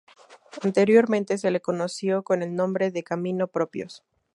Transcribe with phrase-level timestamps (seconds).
[0.63, 4.03] Anteriormente se le conoció con el nombre de Camino Propios.